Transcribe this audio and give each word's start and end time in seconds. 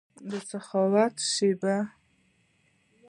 دسخاوت 0.29 1.15
شیبې 1.33 1.75